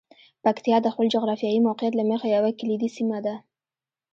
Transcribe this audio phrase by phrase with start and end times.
[0.43, 3.35] پکتیا د خپل جغرافیايي موقعیت له مخې یوه کلیدي سیمه ده.